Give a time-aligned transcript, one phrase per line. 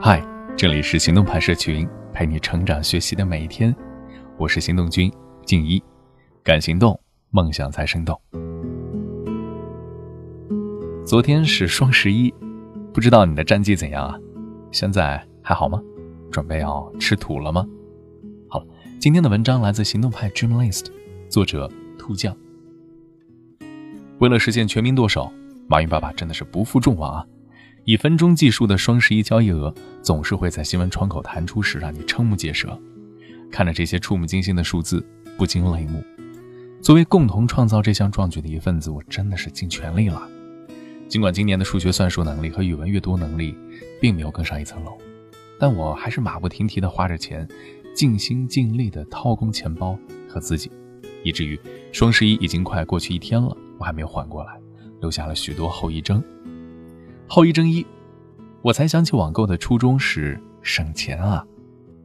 [0.00, 0.26] 嗨，
[0.56, 3.74] 这里是行动派社群，陪你成长学习的每一天。
[4.38, 5.12] 我是行动君
[5.44, 5.80] 静一，
[6.42, 6.98] 敢行动，
[7.30, 8.18] 梦想才生动。
[11.04, 12.32] 昨天是双十一，
[12.92, 14.18] 不知道你的战绩怎样啊？
[14.72, 15.80] 现在还好吗？
[16.32, 17.64] 准备要吃土了吗？
[18.48, 18.66] 好了，
[18.98, 20.86] 今天的文章来自行动派 Dream List，
[21.28, 22.34] 作者兔酱。
[24.18, 25.30] 为了实现全民剁手，
[25.68, 27.26] 马云爸爸真的是不负众望啊！
[27.84, 32.78] 以分钟计数的双十一交易额总是会在新闻窗口弹出时让你瞠目结舌。
[33.50, 35.04] 看着这些触目惊心的数字，
[35.36, 36.02] 不禁泪目。
[36.80, 40.28] 作为共同创造这项壮举的一份子，我真的是尽全力了。
[41.08, 43.54] 尽管今年的数学算术能力和语文阅读能力
[44.00, 44.96] 并没有更上一层楼，
[45.58, 47.46] 但我还是马不停蹄地花着钱，
[47.94, 50.70] 尽心尽力地掏空钱包和自己，
[51.24, 51.58] 以至于
[51.92, 54.58] 双十一已经快过去一天了，我还没有缓过来，
[55.00, 56.22] 留下了许多后遗症。
[57.34, 57.86] 后遗症一，
[58.60, 61.42] 我才想起网购的初衷是省钱啊。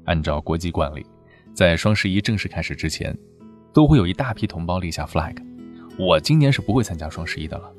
[0.06, 1.06] 按照国际惯例，
[1.54, 3.14] 在双十一正式开始之前，
[3.74, 5.36] 都会有一大批同胞立下 flag，
[6.00, 7.70] 我今年是不会参加双十一的了，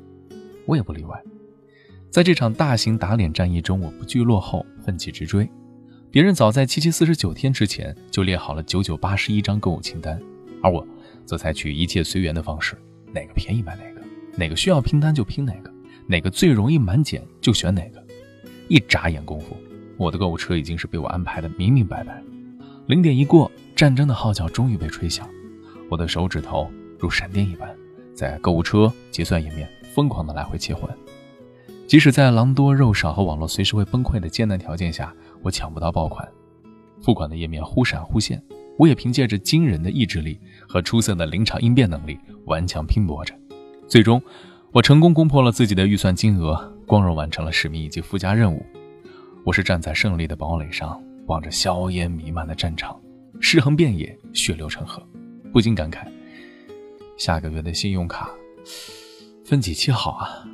[0.67, 1.19] 我也不例外。
[2.11, 5.49] 在这场大型打脸战役中，我不惧落后，奋起直追。
[6.11, 10.21] 别人早在七七四十九天之前就列好了九九八十一张购物清单，
[10.61, 10.87] 而我
[11.25, 12.77] 则采取一切随缘的方式，
[13.11, 14.01] 哪个便宜买哪个，
[14.37, 15.73] 哪个需要拼单就拼哪个。
[16.09, 18.03] 哪个最容易满减就选哪个，
[18.67, 19.55] 一眨眼功夫，
[19.95, 22.19] 我的购物车已经是被我安排的明明白白。
[22.87, 25.29] 零点一过，战争的号角终于被吹响，
[25.87, 27.69] 我的手指头如闪电一般，
[28.15, 30.89] 在购物车结算页面疯狂的来回切换。
[31.85, 35.13] 即使在狼多肉少和网络随时会崩溃的艰难条件下，
[35.43, 36.27] 我抢不到爆款，
[37.03, 38.41] 付款的页面忽闪忽现，
[38.79, 43.31] 我也凭借着惊人的意志力和出色的临场应变能力顽强拼搏着，
[43.87, 44.19] 最终。
[44.71, 48.63] 我成功攻破了自己的预算金额，光荣完成了使命以及附加任务。
[49.43, 53.01] 我是站在胜利的堡垒上，望着硝烟弥漫的战场，
[53.39, 55.01] 尸横遍野，血流成河，
[55.51, 56.07] 不禁感慨：
[57.17, 58.29] 下个月的信用卡
[59.43, 60.47] 分几期好啊？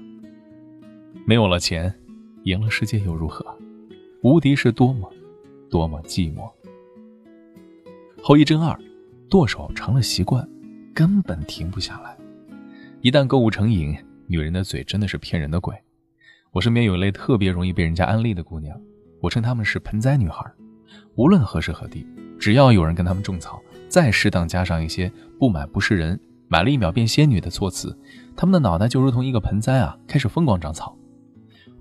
[1.25, 1.93] 没有了钱，
[2.43, 3.45] 赢了世界又如何？
[4.21, 5.11] 无敌是多么
[5.69, 6.49] 多么寂寞。
[8.23, 8.79] 后遗症二：
[9.29, 10.47] 剁手成了习惯，
[10.93, 12.15] 根本停不下来。
[13.01, 13.95] 一旦购物成瘾，
[14.27, 15.75] 女人的嘴真的是骗人的鬼。
[16.51, 18.79] 我身边有一类特别容易被人家安利的姑娘，
[19.21, 20.45] 我称她们是盆栽女孩。
[21.15, 22.05] 无论何时何地，
[22.39, 27.97] 只要有人跟她们种草，再适当加上一些“不买不是人，买了一秒变仙女”的措辞，
[28.35, 30.97] 她们的脑袋就如同一个盆栽啊，开始疯狂长草。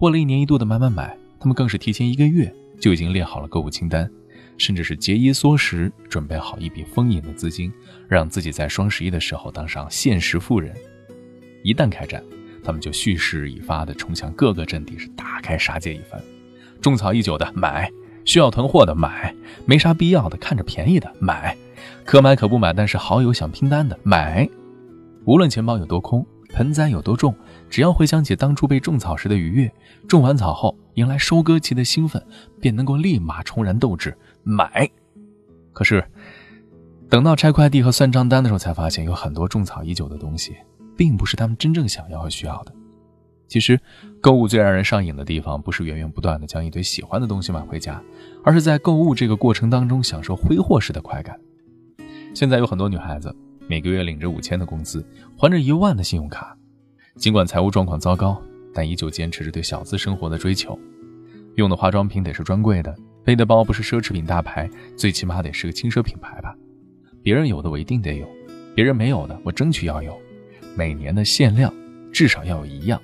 [0.01, 4.11] 为了一年一度的买买买，她们更是提前一个月就已经列好了购物清单，
[4.59, 7.73] 甚至是节衣缩食，准备好一笔丰盈的资金，
[8.09, 10.75] 让自己在双十一的时候当上现实富人。
[11.65, 12.23] 一旦开战，
[12.63, 16.23] 他们就蓄势已发的冲向各个阵地，是大开杀戒一番。
[16.79, 17.91] 种草已久的买，
[18.27, 21.57] 需要囤货的买，没啥必要的看着便宜的买，
[22.05, 24.47] 可买可不买，但是好友想拼单的买。
[25.25, 27.35] 无论钱包有多空，盆栽有多重，
[27.71, 29.73] 只要回想起当初被种草时的愉悦，
[30.07, 32.23] 种完草后迎来收割期的兴奋，
[32.61, 34.87] 便能够立马重燃斗志，买。
[35.73, 36.05] 可是，
[37.09, 40.55] 等到拆快递和算账单的时候，才发现有很多种草已久的东西。
[40.97, 42.73] 并不是他们真正想要和需要的。
[43.47, 43.79] 其实，
[44.21, 48.03] 购物最让人上瘾的地方，不是源源不断的将一堆喜欢的东西买回家，
[48.43, 51.39] 而是在购物这个过程当中享受挥霍式的快感。
[52.35, 53.33] 现在有很多女孩子
[53.69, 55.07] 每个月领着五千的工资，
[55.37, 56.57] 还着一万的信用卡，
[57.17, 58.41] 尽管财务状况糟糕，
[58.73, 60.77] 但依旧坚持着对小资生活的追求。
[61.57, 66.57] 用的化妆品得是专柜的，背的包不是奢侈品大牌，最起码得是个轻奢品牌吧。
[67.23, 68.27] 别人有的我一定得有，
[68.75, 70.19] 别人没有的我争取要有。
[70.77, 71.73] 每年的限量
[72.13, 73.01] 至少要有一样。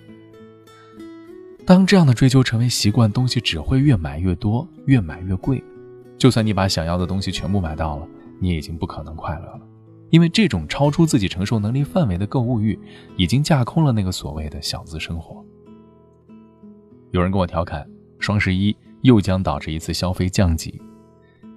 [1.66, 5.62] 当这样的追求成为习惯，东西只会越买越多，越买越贵。
[6.18, 8.08] 就算你把想要的东西全部买到了，
[8.40, 9.60] 你也已经不可能快乐了，
[10.10, 12.78] 因为这种超出自己承受能力范围的购物欲，
[13.16, 15.44] 已经架空了那个所谓的小资生活。
[17.12, 17.88] 有人跟我调侃，
[18.18, 20.80] 双十一又将导致一次消费降级。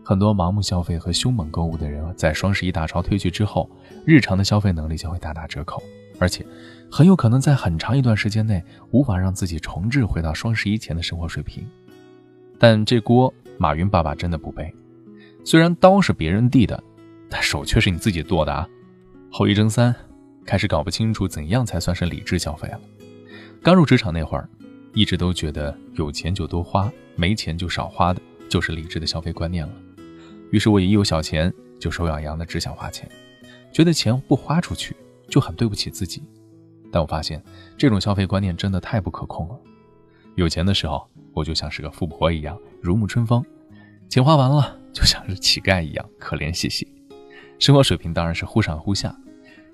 [0.06, 3.70] 很多盲目消费和凶猛购物的人，在双十一大潮退去之后，
[4.06, 5.82] 日常的消费能力将会大打折扣。
[6.20, 6.46] 而且，
[6.90, 11.68] 很有可能在很长一段时间内无法让自己重置回到双十一前的生活水平。
[12.60, 14.74] 但这锅马云爸爸真的不背。
[15.44, 16.82] 虽然刀是别人递的，
[17.30, 18.68] 但手却是你自己剁的啊！
[19.30, 19.94] 后遗症三，
[20.46, 22.80] 开始搞不清楚怎样才算是理智消费了。
[23.62, 24.48] 刚入职场那会儿，
[24.94, 29.74] 一直都觉得有钱就多花，没钱就少花的就是理智的消费观念了。
[30.52, 33.10] 于是我一有小钱就手痒痒的只想花钱，
[33.74, 34.96] 觉得钱不花出去。
[35.34, 36.22] 就很对不起自己，
[36.92, 37.44] 但我发现
[37.76, 39.60] 这种消费观念真的太不可控了。
[40.36, 43.44] 有钱的时候我就像是个富婆一样如沐春风，
[44.08, 46.88] 钱花完了就像是乞丐一样可怜兮兮，
[47.58, 49.20] 生活水平当然是忽上忽下，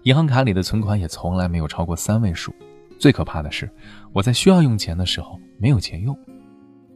[0.04, 2.56] 银行卡里的存款也从来没有超过三位数。
[2.98, 3.70] 最可怕的是，
[4.14, 6.18] 我在需要用钱的时候没有钱用。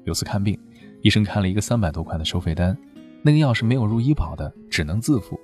[0.06, 0.58] 有次看病，
[1.02, 2.78] 医生开了一个三百多块的收费单，
[3.24, 5.38] 那个药是没有入医保的，只能自付。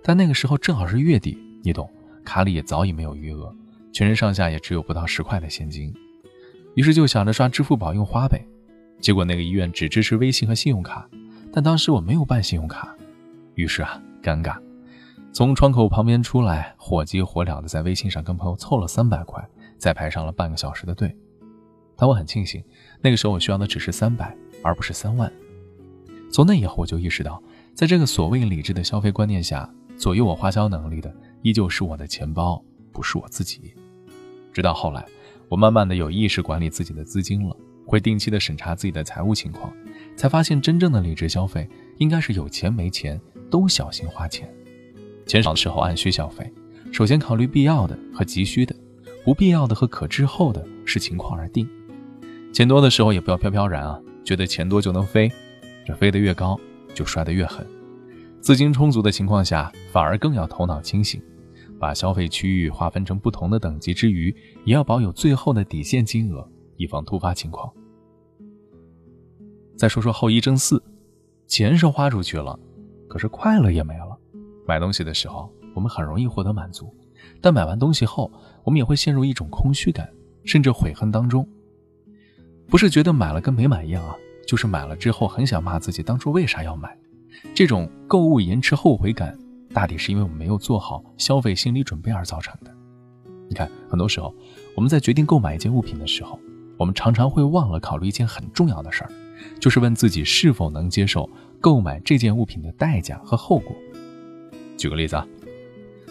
[0.00, 1.90] 但那个时候正好是月底，你懂，
[2.32, 3.54] 卡里也早已没有余额，
[3.92, 5.92] 全身上下也只有不到十块的现金。
[6.74, 8.42] 于是就想着刷支付宝用花呗，
[9.02, 11.06] 结果那个医院只支持微信和信用卡，
[11.52, 12.96] 但当时我没有办信用卡，
[13.54, 14.56] 于是啊，尴尬。
[15.30, 19.46] 从窗口旁边出来，火急火燎的在微信上跟朋友凑了三百块。
[19.76, 21.14] 再排上了半个小时的队，
[21.96, 22.64] 但我很庆幸，
[23.02, 25.30] 那个时候我需要的只是三百，而不是三万。
[26.30, 27.42] 从那以后，我就意识到，
[27.74, 29.68] 在这个所谓理智的消费观念下，
[29.98, 32.62] 左右我花销能力的依旧是我的钱包，
[32.92, 33.74] 不是我自己。
[34.52, 35.04] 直到后来，
[35.48, 37.56] 我慢慢的有意识管理自己的资金了，
[37.86, 39.72] 会定期的审查自己的财务情况，
[40.16, 41.68] 才发现真正的理智消费
[41.98, 44.52] 应该是有钱没钱都小心花钱，
[45.26, 46.52] 钱少的时候按需消费，
[46.92, 48.74] 首先考虑必要的和急需的。
[49.24, 51.68] 不必要的和可滞后的，视情况而定。
[52.52, 55.30] 钱多的时候也不要飘飘然啊，觉得钱多就能飞，
[55.86, 56.58] 这飞得越高
[56.92, 57.64] 就摔得越狠。
[58.40, 61.22] 资金充足的情况下，反而更要头脑清醒，
[61.82, 64.32] 把消费区域划分成不同的等级之余，
[64.64, 67.68] 也要保有最后的底线金额，以防突发情况。
[69.76, 70.80] 再说说后遗症四，
[71.48, 72.56] 钱是花出去了，
[73.08, 74.16] 可是快乐也没了。
[74.64, 76.94] 买东西的时候，我们很容易获得满足。
[77.40, 78.30] 但买完东西后，
[78.62, 80.08] 我们也会陷入一种空虚感，
[80.44, 81.44] 甚至悔恨当中。
[82.68, 84.14] 不是觉得买了跟没买一样啊，
[84.46, 86.96] 就是买了之后很想骂自己当初为啥要买。
[87.52, 89.36] 这种购物延迟后悔感，
[89.72, 92.72] 大抵是因为我们没有做好消费心理准备而造成的。
[93.48, 94.34] 你看，很多时候
[94.74, 96.38] 我们在决定购买一件物品的时候，
[96.76, 99.10] 我们常常会忘了考虑一件很重要的事儿，
[99.60, 101.28] 就是问自己是否能接受
[101.60, 103.74] 购买这件物品的代价和后果。
[104.76, 105.26] 举个例子啊。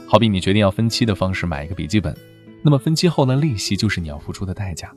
[0.07, 2.13] 好比你决定要分期的方式买一个笔记本，
[2.61, 4.93] 那么分期后的利息就是你要付出的代价，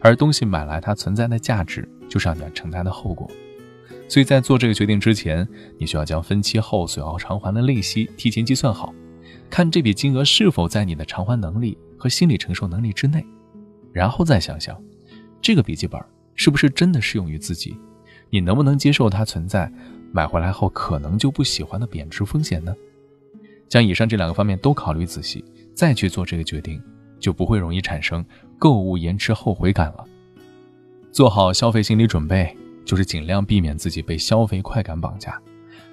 [0.00, 3.30] 而东西买来它存在的价值就是要你要承担的后果。
[4.08, 5.46] 所以在做这个决定之前，
[5.78, 8.94] 你需要将分期后所要偿还的利息提前计算好，
[9.50, 13.24] 看这笔金额是否在你的偿还能力和心理承受能力之内，
[13.92, 14.80] 然后再想想，
[15.40, 16.00] 这个笔记本
[16.34, 17.76] 是不是真的适用于自己，
[18.30, 19.72] 你能不能接受它存在
[20.12, 22.74] 买回来后可能就不喜欢的贬值风险呢？
[23.68, 26.80] 将以上这两个方面都考虑仔细，再去做这个决定，
[27.18, 28.24] 就不会容易产生
[28.58, 30.04] 购物延迟后悔感了。
[31.10, 35.40] 做好消费心理准备，就是尽量避免自己被消费快感绑架，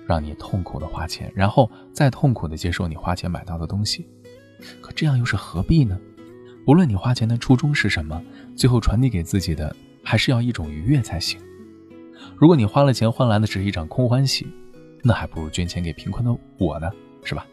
[0.06, 4.08] 让你痛苦的花钱，然后再痛苦的接受你花钱买到的东西。
[4.82, 6.00] 可这样又是何必呢？
[6.68, 8.22] 无论你花钱的初衷是什么，
[8.56, 11.40] 最后传递给自己的还是要一种愉悦才行。
[12.36, 14.46] 如果你花了钱换来的只是一场空欢喜，
[15.02, 16.92] 那还不如捐钱给贫困的我呢，
[17.24, 17.46] 是吧？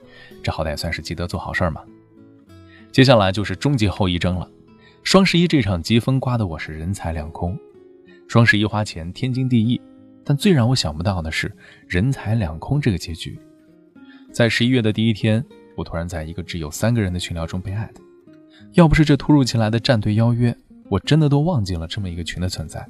[0.43, 1.81] 这好歹算是积德做好事儿嘛。
[2.93, 4.51] 接下来就是终极后遗症了。
[5.03, 7.59] 双十一这场疾风刮得我是人财两空。
[8.29, 9.81] 双十一花钱天经地义，
[10.23, 11.51] 但最让我想不到的是
[11.87, 13.41] 人财两空这个结局。
[14.31, 15.43] 在十一月的第一天，
[15.75, 18.03] 我突然在一个只有三个人的群聊中被艾特。
[18.75, 20.55] 要不是这突如其来的战队邀约，
[20.91, 22.87] 我真的都忘记了这么一个群的存在。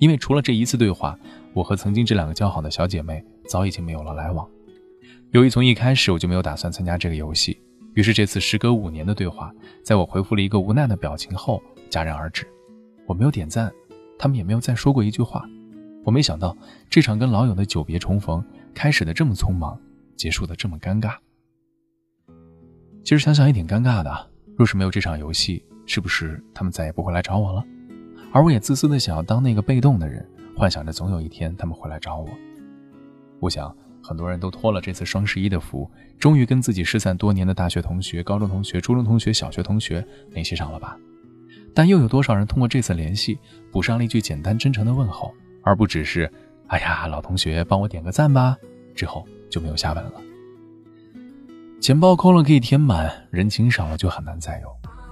[0.00, 1.18] 因为除了这一次对话，
[1.54, 4.46] 我和曾经这两个交好的小姐妹早已经没有了来往。
[5.30, 7.58] 由于从一开始我就没有打算参加这个游戏，
[7.94, 9.50] 于是这次时隔五年的对话，
[9.82, 12.46] 在我回复了一个无奈的表情后戛然而止。
[13.06, 13.72] 我没有点赞，
[14.18, 15.44] 他们也没有再说过一句话。
[16.04, 16.56] 我没想到
[16.88, 18.44] 这场跟老友的久别重逢，
[18.74, 19.78] 开始的这么匆忙，
[20.16, 21.16] 结束的这么尴尬。
[23.02, 27.64] 其实想想也挺尴尬的，若是没有这场游戏，是不是他们再也不会来找我了？
[28.32, 32.28] 而我也自私的想要当那个被动的人，幻想着总有一天他们会来找我。
[33.40, 33.74] 我想。
[34.06, 40.98] 很多人都托了这次双十一的福，终于跟自己失散多年的大学同学、高中同学、初中同学、小学同学联系上了吧？
[41.74, 43.38] 但又有多少人通过这次联系
[43.72, 46.32] 补上了一句简单真诚的问候，而不只是
[46.68, 48.56] “哎呀，老同学，帮我点个赞吧”，
[48.94, 50.12] 之后就没有下文了。
[51.80, 54.68] 钱包空了可以填满，人情少了就很难再有。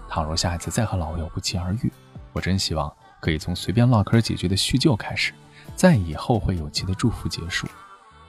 [0.09, 1.91] 倘若下一次再和老友不期而遇，
[2.33, 2.91] 我真希望
[3.21, 5.33] 可以从随便唠嗑几句的叙旧开始，
[5.75, 7.67] 再以后会有期的祝福结束。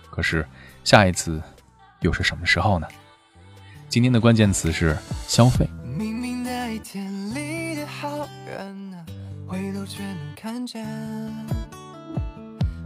[0.09, 0.45] 可是，
[0.83, 1.41] 下一次
[2.01, 2.87] 又是什么时候呢？
[3.89, 4.97] 今天的关键词是
[5.27, 5.67] 消费。
[10.63, 10.85] 看见。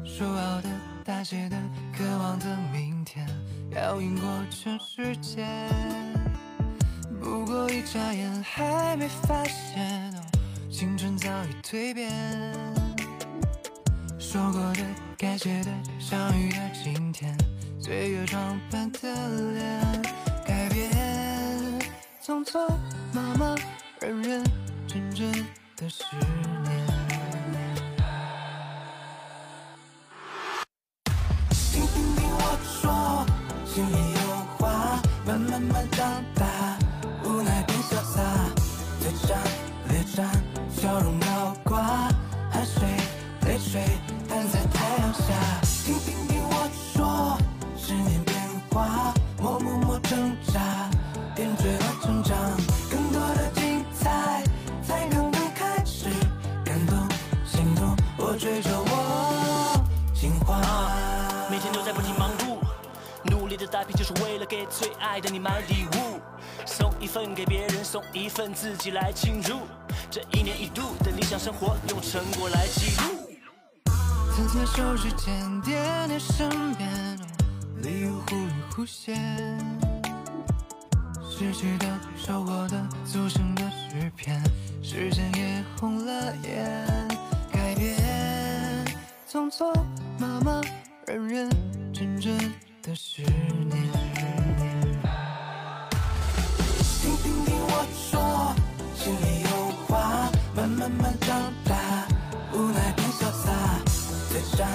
[0.03, 0.69] 说好的、
[1.05, 1.55] 大写的、
[1.95, 3.23] 渴望的明天，
[3.69, 5.45] 要赢过全世界。
[7.21, 10.11] 不过一眨眼，还没发现，
[10.71, 12.11] 青春早已蜕变。
[14.17, 14.81] 说过的、
[15.15, 15.69] 该写的、
[15.99, 17.37] 相遇的今天，
[17.79, 18.99] 岁月装扮的
[19.53, 20.01] 脸，
[20.47, 20.91] 改变，
[22.23, 22.59] 匆匆
[23.13, 23.55] 忙忙，
[24.01, 24.43] 认认
[24.87, 25.31] 真真
[25.75, 26.03] 的十
[58.29, 59.81] 我追着我
[60.13, 60.59] 进化。
[61.49, 62.57] 每天都在不停忙碌，
[63.31, 66.19] 努力的打拼就是为了给最爱的你买礼物，
[66.65, 69.61] 送一份给别人，送一份自己来庆祝。
[70.11, 73.29] 这一年一度的理想生活，用成果来记录。
[74.35, 77.17] 曾在手指间点点身边，
[77.77, 79.15] 礼物忽隐忽现，
[81.29, 84.43] 失去的、收获的、组成的诗篇，
[84.83, 87.07] 时间也红了眼，
[87.77, 88.85] 改变，
[89.29, 89.71] 匆匆
[90.17, 90.65] 忙忙，
[91.05, 91.49] 认认
[91.93, 92.35] 真真
[92.81, 93.77] 的十年。
[96.99, 98.55] 听听听我说，
[98.95, 99.49] 心里有
[99.87, 102.07] 话，慢慢慢长大，
[102.53, 103.53] 无奈变潇洒，
[104.31, 104.67] 嘴上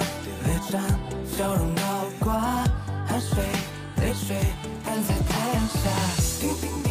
[0.45, 0.81] 脸上，
[1.27, 1.81] 笑容高
[2.21, 2.63] 挂，
[3.05, 3.43] 汗水
[3.97, 4.37] 泪水
[4.85, 5.89] 摊在太阳下。
[6.39, 6.82] 听听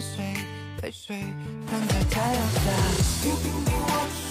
[0.00, 0.24] 水
[0.82, 1.14] 泪水
[1.70, 4.29] 摊在太阳下。